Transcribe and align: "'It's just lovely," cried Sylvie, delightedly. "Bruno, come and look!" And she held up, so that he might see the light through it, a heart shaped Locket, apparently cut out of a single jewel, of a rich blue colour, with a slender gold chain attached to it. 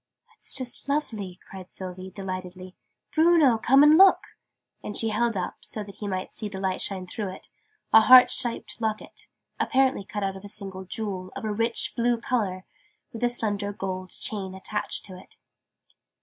"'It's 0.35 0.55
just 0.55 0.89
lovely," 0.89 1.37
cried 1.47 1.71
Sylvie, 1.71 2.09
delightedly. 2.09 2.75
"Bruno, 3.13 3.59
come 3.59 3.83
and 3.83 3.99
look!" 3.99 4.29
And 4.81 4.97
she 4.97 5.09
held 5.09 5.37
up, 5.37 5.57
so 5.59 5.83
that 5.83 5.97
he 5.97 6.07
might 6.07 6.35
see 6.35 6.49
the 6.49 6.59
light 6.59 6.81
through 7.07 7.31
it, 7.31 7.49
a 7.93 8.01
heart 8.01 8.31
shaped 8.31 8.81
Locket, 8.81 9.27
apparently 9.59 10.03
cut 10.03 10.23
out 10.23 10.35
of 10.35 10.43
a 10.43 10.49
single 10.49 10.85
jewel, 10.85 11.31
of 11.35 11.45
a 11.45 11.53
rich 11.53 11.93
blue 11.95 12.19
colour, 12.19 12.65
with 13.13 13.23
a 13.23 13.29
slender 13.29 13.71
gold 13.71 14.09
chain 14.09 14.55
attached 14.55 15.05
to 15.05 15.15
it. 15.15 15.37